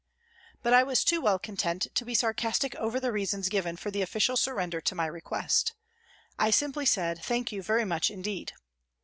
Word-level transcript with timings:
But 0.63 0.73
I 0.73 0.81
was 0.81 1.03
too 1.03 1.21
well 1.21 1.37
content 1.37 1.85
to 1.93 2.03
be 2.03 2.15
sarcastic 2.15 2.73
over 2.77 2.99
the 2.99 3.11
reasons 3.11 3.49
given 3.49 3.77
for 3.77 3.91
the 3.91 4.01
official 4.01 4.35
surrender 4.35 4.81
to 4.81 4.95
my 4.95 5.05
request. 5.05 5.75
I 6.39 6.49
bimply 6.49 6.87
said" 6.87 7.23
Thank 7.23 7.51
you 7.51 7.61
very 7.61 7.85
much 7.85 8.09
indeed." 8.09 8.53